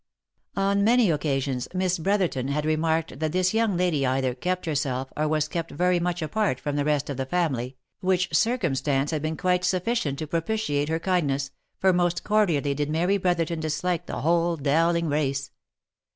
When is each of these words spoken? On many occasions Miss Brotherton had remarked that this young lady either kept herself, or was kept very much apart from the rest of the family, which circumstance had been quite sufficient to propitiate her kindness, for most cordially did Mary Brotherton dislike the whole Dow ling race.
On 0.55 0.83
many 0.83 1.11
occasions 1.11 1.67
Miss 1.75 1.99
Brotherton 1.99 2.47
had 2.47 2.65
remarked 2.65 3.19
that 3.19 3.33
this 3.33 3.53
young 3.53 3.77
lady 3.77 4.03
either 4.03 4.33
kept 4.33 4.65
herself, 4.65 5.13
or 5.15 5.27
was 5.27 5.47
kept 5.47 5.69
very 5.69 5.99
much 5.99 6.23
apart 6.23 6.59
from 6.59 6.75
the 6.75 6.83
rest 6.83 7.07
of 7.11 7.17
the 7.17 7.25
family, 7.27 7.77
which 7.99 8.33
circumstance 8.35 9.11
had 9.11 9.21
been 9.21 9.37
quite 9.37 9.63
sufficient 9.63 10.17
to 10.17 10.25
propitiate 10.25 10.89
her 10.89 10.97
kindness, 10.97 11.51
for 11.77 11.93
most 11.93 12.23
cordially 12.23 12.73
did 12.73 12.89
Mary 12.89 13.17
Brotherton 13.17 13.59
dislike 13.59 14.07
the 14.07 14.21
whole 14.21 14.57
Dow 14.57 14.89
ling 14.89 15.05
race. 15.07 15.51